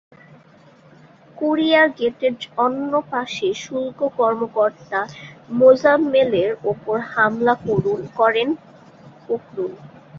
Courier 1.37 1.87
গেটের 1.97 2.33
অন্য 2.57 2.91
পাশে 3.11 3.47
শুল্ক 3.63 3.99
কর্মকর্তা 4.17 4.99
মোজাম্মেলের 5.51 6.51
ওপর 6.71 6.97
হামলা 7.11 7.53
করেন 8.17 8.47
ফখরুল। 9.23 9.73